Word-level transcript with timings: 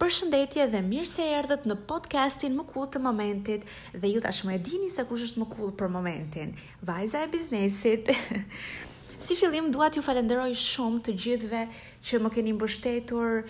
Përshëndetje 0.00 0.64
dhe 0.72 0.78
mirë 0.80 1.04
se 1.08 1.24
erdhët 1.38 1.66
në 1.68 1.74
podcastin 1.88 2.54
më 2.56 2.62
kull 2.70 2.86
të 2.92 3.00
momentit. 3.04 3.66
Dhe 4.00 4.08
ju 4.08 4.20
tashmë 4.24 4.54
e 4.54 4.58
dini 4.64 4.86
se 4.88 5.02
kush 5.04 5.26
është 5.26 5.42
më 5.42 5.46
kull 5.50 5.72
për 5.76 5.90
momentin, 5.92 6.54
vajza 6.88 7.20
e 7.26 7.28
biznesit. 7.34 8.08
Si 9.26 9.34
fillim 9.36 9.66
dua 9.74 9.90
t'ju 9.92 10.00
falenderoj 10.00 10.54
shumë 10.56 11.02
të 11.04 11.12
gjithëve 11.22 11.58
që 12.08 12.20
më 12.24 12.30
keni 12.32 12.54
mbështetur 12.56 13.42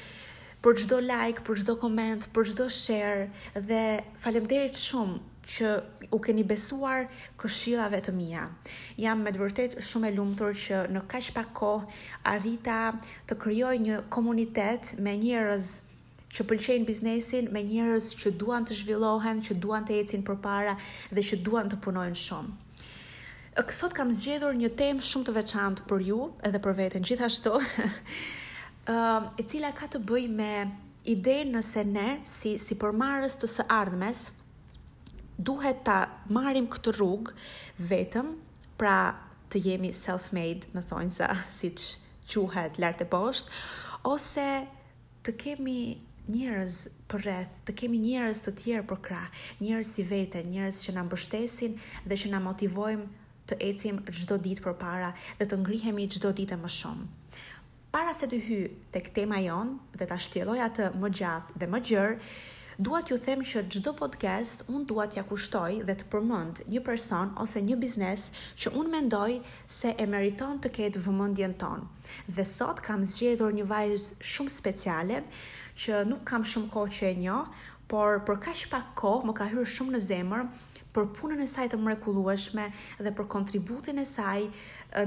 për 0.66 0.80
çdo 0.80 0.98
like, 1.06 1.44
për 1.46 1.60
çdo 1.60 1.76
koment, 1.78 2.26
për 2.34 2.48
çdo 2.52 2.66
share 2.66 3.28
dhe 3.68 3.82
faleminderit 4.18 4.74
shumë 4.82 5.20
që 5.54 5.70
u 6.10 6.18
keni 6.26 6.42
besuar 6.50 7.06
këshillave 7.44 8.00
të 8.08 8.16
mia. 8.18 8.48
Jam 8.98 9.22
me 9.22 9.30
të 9.38 9.68
shumë 9.92 10.10
e 10.10 10.16
lumtur 10.18 10.58
që 10.64 10.82
në 10.96 11.04
kaq 11.14 11.30
pak 11.38 11.54
kohë 11.62 12.02
arrita 12.34 12.80
të 13.30 13.38
krijoj 13.46 13.76
një 13.86 14.00
komunitet 14.18 14.96
me 14.98 15.14
njerëz 15.22 15.70
që 16.30 16.44
pëlqejnë 16.46 16.86
biznesin 16.86 17.48
me 17.50 17.62
njerëz 17.66 18.12
që 18.20 18.30
duan 18.38 18.62
të 18.66 18.76
zhvillohen, 18.80 19.40
që 19.42 19.56
duan 19.62 19.84
të 19.88 19.96
ecin 19.98 20.22
përpara 20.26 20.76
dhe 21.10 21.24
që 21.26 21.40
duan 21.46 21.70
të 21.70 21.80
punojnë 21.84 22.18
shumë. 22.24 22.52
Kësot 23.70 23.96
kam 23.96 24.12
zgjedhur 24.14 24.54
një 24.56 24.70
temë 24.78 25.02
shumë 25.04 25.26
të 25.26 25.32
veçantë 25.36 25.86
për 25.90 26.04
ju 26.06 26.18
edhe 26.46 26.60
për 26.62 26.76
veten 26.78 27.04
gjithashtu, 27.06 27.56
e 29.40 29.46
cila 29.50 29.72
ka 29.76 29.88
të 29.90 30.00
bëj 30.06 30.28
me 30.38 30.52
idejnë 31.10 31.56
nëse 31.56 31.82
ne, 31.90 32.08
si, 32.30 32.54
si 32.62 32.76
përmarës 32.78 33.34
të 33.42 33.50
së 33.56 33.66
ardhmes, 33.74 34.28
duhet 35.40 35.82
ta 35.88 35.98
marim 36.30 36.70
këtë 36.70 36.94
rrugë 36.98 37.34
vetëm, 37.90 38.36
pra 38.80 39.00
të 39.50 39.64
jemi 39.66 39.90
self-made, 39.96 40.70
në 40.76 40.84
thonjë 40.88 41.16
sa, 41.18 41.34
si 41.50 41.72
që 41.74 41.90
quhet 42.46 42.78
lartë 42.80 43.08
e 43.08 43.08
poshtë, 43.12 43.52
ose 44.08 44.46
të 45.26 45.34
kemi 45.42 45.78
njerëz 46.32 46.74
për 47.10 47.24
rreth, 47.24 47.56
të 47.66 47.74
kemi 47.82 47.98
njerëz 48.04 48.40
të 48.46 48.52
tjerë 48.62 48.84
për 48.90 49.00
krah, 49.06 49.28
njerëz 49.62 49.90
si 49.96 50.04
vete, 50.06 50.42
njerëz 50.50 50.78
që 50.84 50.94
na 50.96 51.04
mbështesin 51.06 51.74
dhe 52.08 52.18
që 52.22 52.30
na 52.34 52.40
motivojmë 52.44 53.08
të 53.50 53.58
ecim 53.66 53.98
çdo 54.20 54.38
ditë 54.46 54.64
përpara 54.68 55.10
dhe 55.40 55.48
të 55.50 55.58
ngrihemi 55.64 56.06
çdo 56.14 56.30
ditë 56.40 56.60
më 56.62 56.70
shumë. 56.76 57.08
Para 57.94 58.12
se 58.14 58.28
të 58.30 58.38
hy 58.46 58.60
tek 58.96 59.10
tema 59.16 59.40
jon 59.42 59.74
dhe 59.98 60.06
ta 60.12 60.16
shtjelloj 60.26 60.60
atë 60.68 60.90
më 61.02 61.12
gjatë 61.20 61.58
dhe 61.62 61.70
më 61.74 61.82
gjerë, 61.90 62.32
dua 62.80 63.02
tju 63.04 63.16
them 63.20 63.42
që 63.44 63.60
çdo 63.74 63.90
podcast 63.96 64.62
un 64.74 64.86
dua 64.88 65.04
t'ja 65.12 65.20
kushtoj 65.28 65.74
dhe 65.88 65.96
të 66.00 66.06
përmend 66.12 66.60
një 66.74 66.80
person 66.86 67.34
ose 67.42 67.60
një 67.66 67.74
biznes 67.82 68.22
që 68.62 68.72
un 68.82 68.88
mendoj 68.94 69.34
se 69.74 69.92
e 70.04 70.06
meriton 70.14 70.62
të 70.64 70.70
ketë 70.78 71.02
vëmendjen 71.06 71.58
ton. 71.60 71.84
Dhe 72.38 72.46
sot 72.52 72.80
kam 72.86 73.04
zgjedhur 73.12 73.52
një 73.58 73.66
vajzë 73.74 74.30
shumë 74.32 74.54
speciale 74.56 75.20
që 75.84 76.00
nuk 76.14 76.24
kam 76.32 76.46
shumë 76.54 76.72
kohë 76.78 76.96
që 77.00 77.10
e 77.12 77.20
njoh, 77.20 77.52
por 77.92 78.24
për 78.30 78.40
kaq 78.48 78.64
pak 78.72 78.88
kohë 79.04 79.28
më 79.28 79.36
ka 79.42 79.50
hyrë 79.52 79.68
shumë 79.76 79.96
në 79.98 80.04
zemër 80.08 80.48
për 80.94 81.04
punën 81.14 81.40
e 81.40 81.46
saj 81.46 81.68
të 81.70 81.78
mrekullueshme 81.78 82.64
dhe 82.98 83.10
për 83.16 83.26
kontributin 83.30 83.98
e 84.02 84.06
saj 84.10 84.40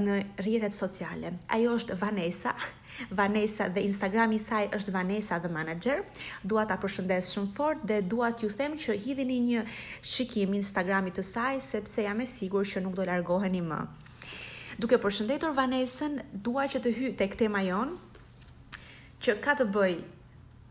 në 0.04 0.18
rrjetet 0.40 0.74
sociale. 0.76 1.34
Ajo 1.52 1.74
është 1.76 1.96
Vanessa, 2.00 2.54
Vanessa 3.18 3.66
dhe 3.74 3.82
Instagrami 3.84 4.38
i 4.40 4.44
saj 4.46 4.62
është 4.78 4.94
Vanessa 4.94 5.38
the 5.44 5.50
Manager. 5.52 6.00
Dua 6.54 6.64
ta 6.70 6.78
përshëndes 6.82 7.32
shumë 7.34 7.52
fort 7.58 7.84
dhe 7.90 7.98
dua 8.14 8.30
t'ju 8.38 8.50
them 8.56 8.78
që 8.80 8.96
hidhini 9.04 9.38
një 9.50 9.64
shikim 10.14 10.56
Instagramit 10.60 11.18
të 11.18 11.26
saj 11.34 11.60
sepse 11.68 12.06
jam 12.08 12.20
e 12.24 12.28
sigurt 12.32 12.72
që 12.72 12.84
nuk 12.86 12.96
do 13.00 13.04
largoheni 13.12 13.60
më. 13.66 13.82
Duke 14.80 14.98
përshëndetur 15.04 15.52
Vanesën, 15.54 16.16
dua 16.48 16.64
që 16.72 16.80
të 16.82 16.94
hyj 16.96 17.12
tek 17.20 17.36
tema 17.38 17.60
jon, 17.62 17.92
që 19.22 19.36
ka 19.44 19.52
të 19.60 19.68
bëj 19.76 19.98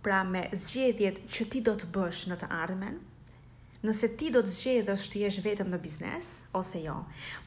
pra 0.04 0.26
me 0.28 0.48
zgjedhjet 0.60 1.22
që 1.32 1.48
ti 1.54 1.62
do 1.64 1.78
të 1.80 1.94
bësh 1.96 2.26
në 2.34 2.42
të 2.42 2.50
ardhmen 2.64 2.98
nëse 3.84 4.08
ti 4.20 4.30
do 4.32 4.40
të 4.46 4.52
zgjedhësh 4.56 5.06
të 5.12 5.20
jesh 5.26 5.38
vetëm 5.44 5.68
në 5.74 5.78
biznes 5.84 6.28
ose 6.56 6.80
jo. 6.86 6.96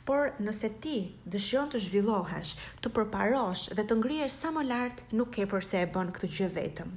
Por 0.09 0.35
nëse 0.45 0.69
ti 0.85 0.97
dëshiron 1.33 1.71
të 1.73 1.81
zhvillohesh, 1.87 2.51
të 2.85 2.93
përparosh 2.99 3.71
dhe 3.79 3.85
të 3.89 3.97
ngrihesh 4.03 4.37
sa 4.37 4.53
më 4.53 4.65
lart, 4.69 5.01
nuk 5.17 5.33
ke 5.39 5.47
pse 5.49 5.81
e 5.81 5.89
bën 5.95 6.13
këtë 6.19 6.31
gjë 6.37 6.49
vetëm. 6.59 6.93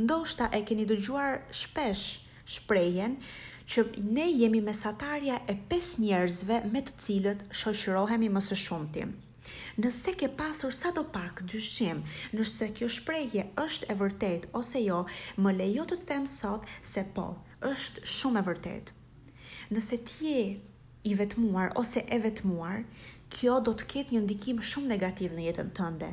Ndoshta 0.00 0.48
e 0.56 0.62
keni 0.66 0.86
dëgjuar 0.88 1.42
shpesh 1.60 2.06
shprejen, 2.56 3.18
që 3.70 3.84
ne 4.16 4.24
jemi 4.32 4.62
mesatarja 4.66 5.42
e 5.46 5.54
pesë 5.70 6.00
njerëzve 6.02 6.56
me 6.72 6.80
të 6.86 6.94
cilët 7.04 7.44
shoqërohemi 7.60 8.32
më 8.34 8.42
së 8.48 8.56
shumti. 8.64 9.04
Nëse 9.82 10.16
ke 10.20 10.26
pasur 10.40 10.72
sa 10.74 10.90
do 10.96 11.04
pak 11.14 11.44
dyshim, 11.52 12.00
nëse 12.32 12.70
kjo 12.80 12.88
shprejhje 12.96 13.44
është 13.64 13.92
e 13.92 13.98
vërtet 14.00 14.48
ose 14.58 14.82
jo, 14.82 15.04
më 15.36 15.54
lejo 15.60 15.86
të 15.90 16.00
them 16.10 16.26
sot 16.30 16.66
se 16.82 17.02
po, 17.16 17.28
është 17.68 18.02
shumë 18.08 18.40
e 18.42 18.46
vërtet. 18.46 18.92
Nëse 19.70 19.98
ti 20.08 20.30
je 20.32 20.44
i 21.10 21.14
vetmuar 21.16 21.72
ose 21.80 22.02
e 22.12 22.18
vetmuar, 22.22 22.84
kjo 23.30 23.60
do 23.66 23.74
të 23.78 23.86
ketë 23.92 24.16
një 24.16 24.22
ndikim 24.24 24.62
shumë 24.70 24.90
negativ 24.94 25.36
në 25.36 25.44
jetën 25.48 25.68
tënde. 25.78 26.10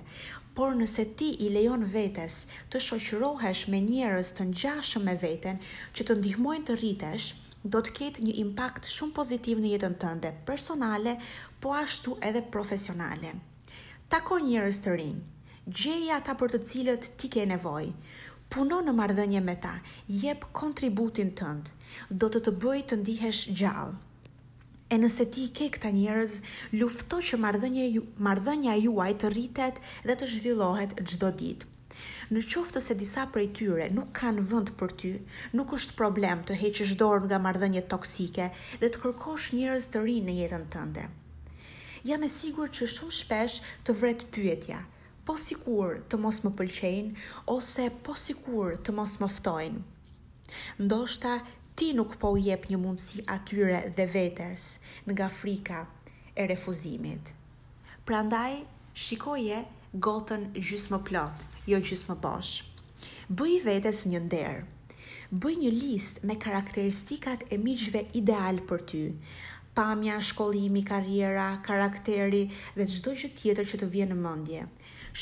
Por 0.57 0.75
nëse 0.77 1.05
ti 1.17 1.31
i 1.45 1.49
lejon 1.53 1.83
vetes 1.93 2.41
të 2.71 2.81
shoqërohesh 2.87 3.65
me 3.73 3.81
njerëz 3.87 4.31
të 4.37 4.47
ngjashëm 4.51 5.05
me 5.07 5.17
veten, 5.23 5.59
që 5.95 6.07
të 6.07 6.17
ndihmojnë 6.21 6.67
të 6.69 6.77
rritesh, 6.79 7.27
do 7.67 7.81
të 7.83 7.95
ketë 7.99 8.25
një 8.27 8.35
impakt 8.43 8.89
shumë 8.93 9.15
pozitiv 9.17 9.59
në 9.61 9.71
jetën 9.75 9.97
tënde, 10.03 10.31
personale, 10.47 11.17
po 11.61 11.73
ashtu 11.77 12.17
edhe 12.21 12.43
profesionale. 12.53 13.33
Tako 14.13 14.37
njerëz 14.47 14.79
të 14.85 14.95
rinj, 15.01 15.19
gjeja 15.67 16.21
ata 16.21 16.37
për 16.39 16.53
të 16.53 16.61
cilët 16.69 17.09
ti 17.19 17.29
ke 17.33 17.43
nevojë 17.49 17.91
puno 18.53 18.77
në 18.85 18.93
marrëdhënie 18.95 19.39
me 19.43 19.53
ta, 19.63 19.73
jep 20.23 20.45
kontributin 20.57 21.31
tënd. 21.39 21.71
Do 22.21 22.29
të 22.31 22.41
të 22.47 22.53
bëj 22.63 22.83
të 22.91 22.97
ndihesh 23.01 23.41
gjallë. 23.61 23.97
E 24.87 24.95
nëse 25.01 25.25
ti 25.35 25.43
ke 25.57 25.67
këta 25.75 25.89
njerëz, 25.91 26.33
lufto 26.79 27.19
që 27.29 27.39
marrëdhënia 27.43 27.87
ju, 27.91 28.05
juaj 28.85 29.11
të 29.19 29.31
rritet 29.33 29.81
dhe 30.07 30.15
të 30.15 30.25
zhvillohet 30.35 30.93
çdo 31.11 31.31
ditë. 31.41 31.67
Në 32.31 32.41
qoftë 32.53 32.79
se 32.87 32.93
disa 32.99 33.25
prej 33.33 33.47
tyre 33.57 33.89
nuk 33.97 34.11
kanë 34.21 34.43
vënd 34.51 34.69
për 34.79 34.91
ty, 35.01 35.11
nuk 35.57 35.73
është 35.77 35.97
problem 35.99 36.43
të 36.47 36.53
heqësh 36.61 36.95
dorë 37.01 37.25
nga 37.27 37.37
mardhënje 37.47 37.83
toksike 37.93 38.51
dhe 38.83 38.87
të 38.93 38.99
kërkosh 39.03 39.49
njerëz 39.57 39.87
të 39.91 40.03
ri 40.05 40.19
në 40.27 40.33
jetën 40.43 40.67
tënde. 40.75 41.05
Jam 42.07 42.23
e 42.23 42.29
sigur 42.39 42.69
që 42.69 42.87
shumë 42.95 43.17
shpesh 43.21 43.57
të 43.87 43.97
vret 44.03 44.27
pyetja, 44.35 44.83
po 45.27 45.35
sikur 45.35 45.97
të 46.07 46.17
mos 46.23 46.37
më 46.45 46.53
pëlqejnë 46.55 47.25
ose 47.51 47.89
po 48.07 48.13
sikur 48.21 48.77
të 48.87 48.93
mos 48.95 49.17
më 49.19 49.27
ftojnë. 49.35 49.81
Ndoshta 50.87 51.33
ti 51.75 51.89
nuk 51.97 52.15
po 52.21 52.31
i 52.39 52.45
jep 52.47 52.69
një 52.71 52.79
mundësi 52.83 53.25
atyre 53.35 53.81
dhe 53.97 54.05
vetes 54.13 54.67
nga 55.11 55.27
frika 55.39 55.81
e 56.39 56.47
refuzimit. 56.47 57.33
Prandaj 58.07 58.61
shikoje 58.95 59.59
gotën 60.07 60.47
gjysmë 60.55 60.95
më 60.95 61.03
plot, 61.11 61.43
jo 61.73 61.83
gjysmë 61.89 62.13
më 62.13 62.19
bosh. 62.23 62.53
Bëj 63.27 63.59
vetes 63.67 64.05
një 64.07 64.23
nder. 64.29 64.63
Bëj 65.27 65.57
një 65.59 65.73
listë 65.81 66.23
me 66.23 66.37
karakteristikat 66.39 67.43
e 67.51 67.59
miqve 67.59 68.05
ideal 68.21 68.63
për 68.69 68.85
ty, 68.93 69.01
pamja, 69.77 70.21
shkollimi, 70.21 70.81
karriera, 70.91 71.47
karakteri 71.67 72.41
dhe 72.77 72.87
çdo 72.93 73.11
gjë 73.19 73.29
tjetër 73.37 73.67
që 73.71 73.79
të 73.83 73.89
vjen 73.93 74.09
në 74.13 74.17
mendje. 74.23 74.63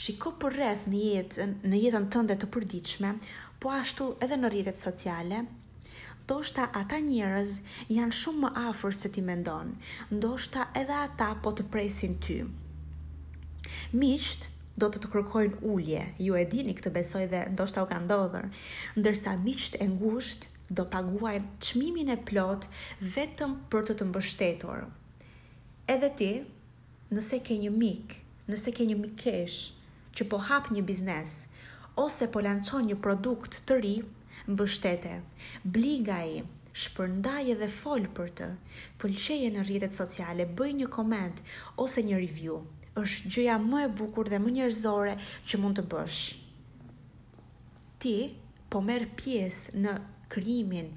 Shiko 0.02 0.32
për 0.40 0.56
rreth 0.56 0.86
në 0.92 1.02
jetën, 1.10 1.54
në 1.70 1.82
jetën 1.84 2.06
tënde 2.14 2.38
të 2.40 2.48
përditshme, 2.56 3.12
po 3.60 3.74
ashtu 3.76 4.10
edhe 4.24 4.38
në 4.40 4.54
rrjetet 4.54 4.80
sociale, 4.80 5.42
ndoshta 6.26 6.70
ata 6.80 6.98
njerëz 7.06 7.58
janë 7.98 8.16
shumë 8.22 8.44
më 8.46 8.50
afër 8.70 8.96
se 9.02 9.12
ti 9.16 9.24
mendon, 9.28 9.74
ndoshta 10.16 10.70
edhe 10.80 10.96
ata 11.04 11.30
po 11.44 11.52
të 11.58 11.68
presin 11.76 12.16
ty. 12.24 12.40
Miqt 14.06 14.48
do 14.82 14.90
të 14.92 15.04
të 15.04 15.12
kërkojnë 15.18 15.62
ulje, 15.76 16.02
ju 16.26 16.40
e 16.40 16.48
dini 16.52 16.74
këtë 16.80 16.96
besoj 16.96 17.28
dhe 17.34 17.44
ndoshta 17.52 17.84
u 17.84 17.92
ka 17.92 18.00
ndodhur, 18.08 18.48
ndërsa 19.02 19.36
miqt 19.44 19.78
e 19.84 19.92
ngushtë 19.98 20.55
do 20.73 20.85
paguajn 20.89 21.44
çmimin 21.62 22.07
e 22.09 22.17
plot 22.25 22.65
vetëm 23.15 23.51
për 23.69 23.85
të 23.89 23.95
të 24.00 24.07
mbështetur. 24.09 24.85
Edhe 25.91 26.09
ti, 26.19 26.29
nëse 27.13 27.39
ke 27.45 27.57
një 27.62 27.71
mik, 27.75 28.17
nëse 28.50 28.73
ke 28.73 28.88
një 28.89 28.97
mikesh 29.01 29.59
që 30.17 30.27
po 30.31 30.39
hap 30.50 30.71
një 30.73 30.85
biznes 30.88 31.41
ose 32.01 32.27
po 32.33 32.41
lançon 32.44 32.88
një 32.89 32.97
produkt 33.00 33.59
të 33.69 33.77
ri, 33.83 33.95
mbështete. 34.50 35.19
Bligaj, 35.75 36.41
shpërndaj 36.75 37.44
edhe 37.56 37.69
fol 37.71 38.09
për 38.17 38.33
të. 38.39 38.50
Pëlqeje 39.01 39.51
në 39.53 39.63
rrjetet 39.67 39.94
sociale, 39.95 40.47
bëj 40.59 40.71
një 40.81 40.89
koment 40.91 41.39
ose 41.79 42.03
një 42.03 42.19
review. 42.23 42.63
Është 42.97 43.29
gjëja 43.35 43.57
më 43.62 43.85
e 43.89 43.94
bukur 44.00 44.29
dhe 44.31 44.39
më 44.41 44.53
njerëzore 44.57 45.15
që 45.47 45.59
mund 45.62 45.77
të 45.79 45.88
bësh. 45.94 46.19
Ti 48.01 48.15
po 48.71 48.81
merr 48.83 49.07
pjesë 49.19 49.75
në 49.85 49.94
krimin 50.31 50.92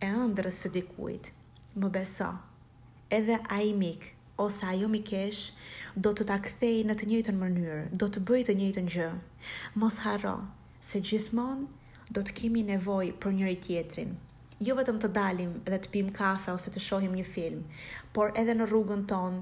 e 0.00 0.06
ëndrës 0.24 0.60
së 0.64 0.70
dikujt. 0.76 1.30
Më 1.78 1.90
beso, 1.94 2.28
edhe 3.14 3.38
a 3.46 3.58
i 3.64 3.72
mik, 3.80 4.08
ose 4.44 4.66
ajo 4.66 4.84
jo 4.86 4.88
mikesh, 4.92 5.42
do 5.94 6.12
të 6.16 6.26
ta 6.30 6.36
kthej 6.44 6.82
në 6.86 6.96
të 7.00 7.08
njëjtën 7.10 7.38
mënyrë, 7.42 7.78
do 8.00 8.08
të 8.10 8.22
bëjtë 8.28 8.48
të 8.50 8.56
njëjtën 8.60 8.88
gjë. 8.94 9.08
Mos 9.82 10.00
harro 10.04 10.36
se 10.88 11.00
gjithmonë 11.00 11.68
do 12.16 12.22
të 12.24 12.34
kemi 12.40 12.62
nevojë 12.72 13.16
për 13.22 13.36
njëri 13.38 13.58
tjetrin. 13.66 14.16
Jo 14.66 14.74
vetëm 14.78 14.98
të 15.02 15.10
dalim 15.14 15.52
dhe 15.68 15.78
të 15.78 15.92
pim 15.94 16.08
kafe 16.16 16.50
ose 16.54 16.72
të 16.74 16.82
shohim 16.82 17.12
një 17.14 17.26
film, 17.30 17.62
por 18.16 18.32
edhe 18.42 18.56
në 18.58 18.66
rrugën 18.70 19.04
ton 19.10 19.40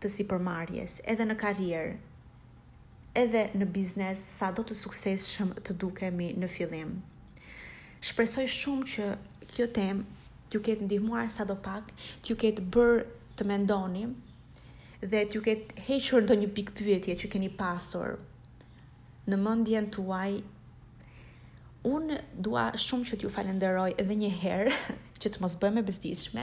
të 0.00 0.10
sipërmarrjes, 0.16 1.00
edhe 1.12 1.26
në 1.26 1.34
karrierë, 1.42 1.96
edhe 3.24 3.46
në 3.58 3.66
biznes, 3.74 4.22
sa 4.38 4.52
do 4.54 4.62
të 4.62 4.76
suksesshëm 4.84 5.56
të 5.66 5.74
dukemi 5.82 6.30
në 6.38 6.48
fillim 6.52 6.98
shpresoj 8.04 8.46
shumë 8.52 8.86
që 8.92 9.08
kjo 9.54 9.66
temë 9.76 10.26
t'ju 10.50 10.60
ketë 10.68 10.86
ndihmuar 10.86 11.28
sa 11.32 11.44
do 11.48 11.56
pak, 11.66 11.90
t'ju 12.24 12.36
ketë 12.42 12.64
bërë 12.74 13.02
të 13.38 13.46
mendoni 13.50 14.06
dhe 15.12 15.22
t'ju 15.32 15.42
ketë 15.48 15.84
hequr 15.88 16.24
ndonjë 16.24 16.50
pikë 16.58 16.76
pyetje 16.80 17.16
që 17.22 17.30
keni 17.34 17.50
pasur 17.60 18.16
në 19.30 19.38
mendjen 19.44 19.90
tuaj 19.96 20.32
Un 21.88 22.10
dua 22.36 22.66
shumë 22.76 23.06
që 23.08 23.16
t'ju 23.20 23.28
falenderoj 23.32 23.94
edhe 24.02 24.12
një 24.22 24.28
herë 24.42 24.72
që 25.24 25.30
të 25.32 25.40
mos 25.40 25.54
bëhem 25.62 25.78
e 25.80 25.82
bezdishme. 25.90 26.42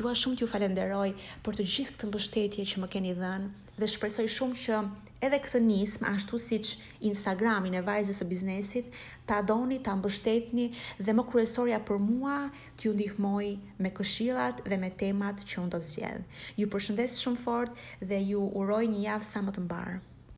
Dua 0.00 0.10
shumë 0.18 0.40
t'ju 0.40 0.48
falenderoj 0.50 1.04
për 1.46 1.54
të 1.60 1.66
gjithë 1.74 1.92
këtë 1.92 2.08
mbështetje 2.10 2.64
që 2.72 2.82
më 2.82 2.88
keni 2.90 3.12
dhënë 3.20 3.78
dhe 3.78 3.88
shpresoj 3.92 4.26
shumë 4.34 4.58
që 4.64 4.80
edhe 5.28 5.38
këtë 5.46 5.60
nismë 5.68 6.08
ashtu 6.10 6.40
siç 6.46 6.72
Instagramin 7.12 7.78
e 7.78 7.84
vajzës 7.86 8.20
së 8.24 8.28
biznesit 8.34 8.90
ta 9.30 9.38
doni 9.52 9.78
ta 9.86 9.94
mbështetni 10.00 10.66
dhe 10.98 11.14
më 11.14 11.28
kryesorja 11.30 11.78
për 11.92 12.02
mua 12.08 12.36
t'ju 12.76 12.96
ndihmoj 12.98 13.46
me 13.78 13.94
këshillat 14.00 14.66
dhe 14.66 14.80
me 14.82 14.90
temat 15.04 15.46
që 15.46 15.62
unë 15.62 15.76
do 15.78 15.78
të 15.84 15.94
zgjedh. 15.94 16.42
Ju 16.58 16.66
përshëndes 16.74 17.20
shumë 17.22 17.44
fort 17.44 17.84
dhe 18.02 18.18
ju 18.32 18.50
uroj 18.58 18.82
një 18.96 19.06
javë 19.12 19.30
sa 19.34 19.46
më 19.46 19.54
të 19.60 19.68
mbarë. 19.70 20.00